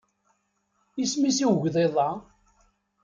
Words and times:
Isem-is 1.03 1.37
i 1.43 1.45
ugḍiḍ-a? 1.51 2.09